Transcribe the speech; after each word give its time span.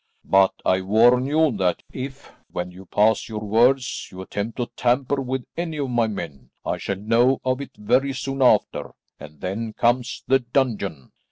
But 0.25 0.55
I 0.65 0.81
warn 0.81 1.27
you 1.27 1.51
that 1.57 1.83
if, 1.93 2.31
when 2.49 2.71
you 2.71 2.87
pass 2.87 3.29
your 3.29 3.41
words, 3.41 4.07
you 4.09 4.19
attempt 4.23 4.57
to 4.57 4.71
tamper 4.75 5.21
with 5.21 5.45
any 5.55 5.77
of 5.77 5.91
my 5.91 6.07
men, 6.07 6.49
I 6.65 6.79
shall 6.79 6.95
know 6.95 7.39
of 7.45 7.61
it 7.61 7.77
very 7.77 8.13
soon 8.13 8.41
after, 8.41 8.95
and 9.19 9.41
then 9.41 9.73
comes 9.73 10.23
the 10.25 10.39
dungeon." 10.39 11.11